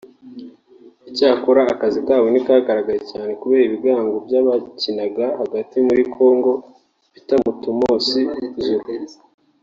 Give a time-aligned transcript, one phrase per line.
[1.09, 6.51] Icyakora akazi kabo ntikagaragaye cyane kubera ibigango by’abakinaga hagati muri Congo;
[7.13, 8.21] Peter Mutumosi
[8.63, 8.89] Zulu